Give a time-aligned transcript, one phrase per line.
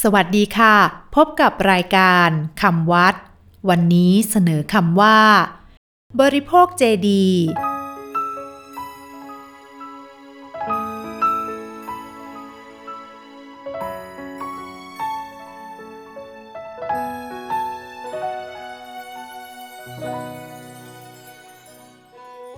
[0.00, 0.76] สวัสดีค่ะ
[1.14, 2.28] พบกับรายการ
[2.62, 3.14] คำวัด
[3.68, 5.18] วันนี้เสนอคำว่า
[6.20, 7.26] บริโภคเจดี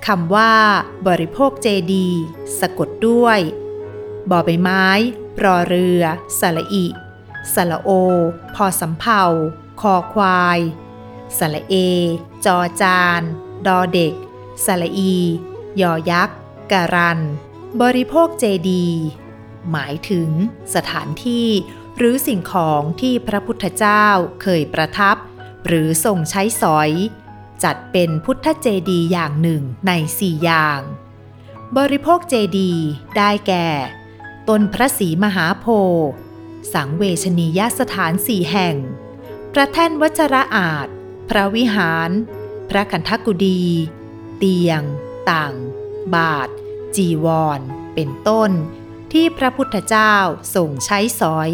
[0.07, 0.53] คำว่า
[1.09, 2.09] บริโภคเจดี
[2.61, 3.39] สะกดด้วย
[4.30, 4.87] บอใบไม้
[5.43, 6.03] รอเรือ
[6.41, 6.87] สระอิ
[7.52, 7.90] สระโอ
[8.54, 9.22] พอสำเภา
[9.80, 10.58] คอควาย
[11.39, 11.75] สระเอ
[12.44, 13.22] จอจาน
[13.66, 14.14] ดอเด็ก
[14.64, 15.16] สระอี
[15.80, 16.38] ยอยักษ์
[16.72, 17.21] การัน
[17.82, 18.86] บริโภคเจดี
[19.71, 20.29] หมายถึง
[20.75, 21.49] สถานที่
[21.96, 24.07] หรือสิ่งของที่พระพุทธเจ้า
[24.43, 25.16] เคยประทับ
[25.66, 26.90] หรือทรงใช้สอย
[27.64, 30.80] จัดเป็นพุทธเจดีย์อย่างหนึ่งในสี่อย่าง
[31.76, 32.72] บริโภคเจดี
[33.16, 33.69] ได้แก่
[34.48, 36.08] ต้นพระศรีมหาโพธิ์
[36.73, 38.77] สังเวชนียสถานสี่แห่ง
[39.53, 40.86] พระแท่นวัชระอาจ
[41.30, 42.11] พระวิหาร
[42.70, 43.64] พระคันธกุดี
[44.38, 44.83] เตียง
[45.30, 45.55] ต่าง
[46.14, 46.48] บาท
[46.97, 47.27] จีว
[47.58, 47.61] ร
[47.94, 48.50] เป็นต้น
[49.12, 50.14] ที่พระพุทธเจ้า
[50.55, 51.50] ทรงใช้สอย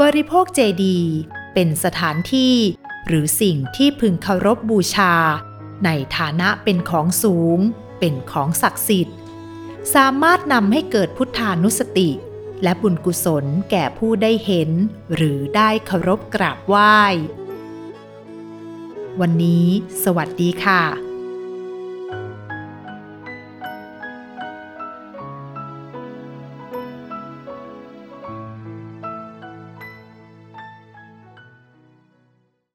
[0.00, 1.00] บริโภคเจดี
[1.54, 2.56] เป็นสถานที่
[3.06, 5.14] หรือสิ่งที่พึงเคารพบบูชา
[5.84, 7.58] ในฐานะเป็นของสูง
[7.98, 9.16] เป็นของศักดิ์สิทธิ์
[9.94, 12.10] สามารถนำให้เกิดพุทธานุสติ
[12.62, 14.70] และบุญกุศลแก่ผู้ได้เห็น
[15.14, 16.96] หรือได้เคารพกราบไหว้
[19.20, 19.66] วันนี้
[20.04, 21.11] สวัสดีค่ะ